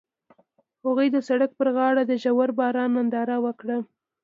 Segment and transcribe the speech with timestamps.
[0.83, 3.77] هغوی د سړک پر غاړه د ژور باران ننداره وکړه.